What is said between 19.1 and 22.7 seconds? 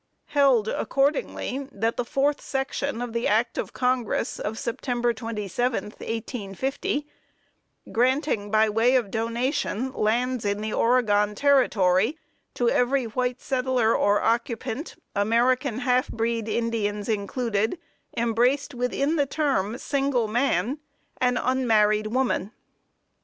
the term single man an unmarried woman."